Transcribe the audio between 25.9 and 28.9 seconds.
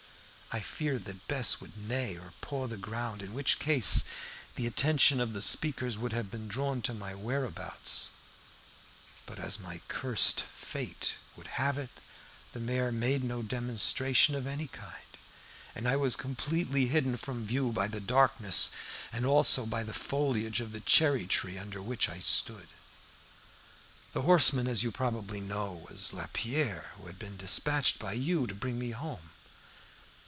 Lapierre, who had been despatched by you to bring